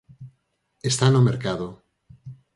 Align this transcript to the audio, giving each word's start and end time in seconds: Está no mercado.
Está 0.91 1.05
no 1.11 1.21
mercado. 1.29 1.67